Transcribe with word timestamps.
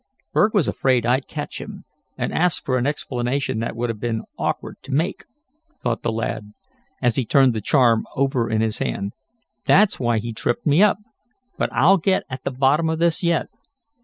"Berg 0.33 0.55
was 0.55 0.67
afraid 0.67 1.05
I'd 1.05 1.27
catch 1.27 1.61
him, 1.61 1.83
and 2.17 2.33
ask 2.33 2.65
for 2.65 2.79
an 2.79 2.87
explanation 2.87 3.59
that 3.59 3.75
would 3.75 3.89
have 3.91 3.99
been 3.99 4.23
awkward 4.35 4.77
to 4.81 4.91
make," 4.91 5.25
thought 5.79 6.01
the 6.01 6.11
lad, 6.11 6.53
as 7.03 7.17
he 7.17 7.23
turned 7.23 7.53
the 7.53 7.61
charm 7.61 8.07
over 8.15 8.49
in 8.49 8.61
his 8.61 8.79
hand. 8.79 9.11
"That's 9.67 9.99
why 9.99 10.17
he 10.17 10.33
tripped 10.33 10.65
me 10.65 10.81
up. 10.81 10.97
But 11.55 11.71
I'll 11.71 11.97
get 11.97 12.23
at 12.31 12.43
the 12.43 12.49
bottom 12.51 12.89
of 12.89 12.97
this 12.97 13.21
yet. 13.21 13.49